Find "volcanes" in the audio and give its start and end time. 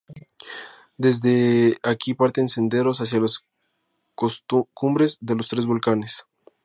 5.67-6.23